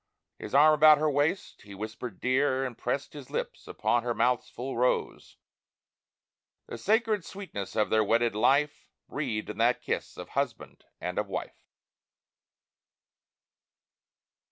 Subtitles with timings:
[0.39, 4.49] His arm about her waist, he whispered "Dear," And pressed his lips upon her mouth's
[4.49, 5.37] full rose—
[6.65, 11.27] The sacred sweetness of their wedded life Breathed in that kiss of husband and of
[11.27, 11.67] wife.